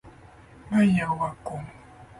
[0.71, 1.67] ガイアオワコン